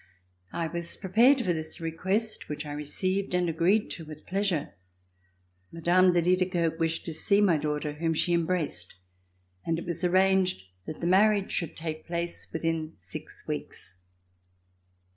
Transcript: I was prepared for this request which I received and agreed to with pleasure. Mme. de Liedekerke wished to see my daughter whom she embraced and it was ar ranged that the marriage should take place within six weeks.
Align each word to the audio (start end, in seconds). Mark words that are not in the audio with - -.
I 0.51 0.65
was 0.65 0.97
prepared 0.97 1.41
for 1.45 1.53
this 1.53 1.79
request 1.79 2.49
which 2.49 2.65
I 2.65 2.71
received 2.71 3.35
and 3.35 3.47
agreed 3.47 3.91
to 3.91 4.03
with 4.03 4.25
pleasure. 4.25 4.73
Mme. 5.71 6.11
de 6.11 6.23
Liedekerke 6.23 6.79
wished 6.79 7.05
to 7.05 7.13
see 7.13 7.39
my 7.39 7.57
daughter 7.59 7.93
whom 7.93 8.15
she 8.15 8.33
embraced 8.33 8.95
and 9.63 9.77
it 9.77 9.85
was 9.85 10.03
ar 10.03 10.09
ranged 10.09 10.63
that 10.87 11.01
the 11.01 11.05
marriage 11.05 11.51
should 11.51 11.77
take 11.77 12.07
place 12.07 12.47
within 12.51 12.93
six 12.99 13.47
weeks. 13.47 13.99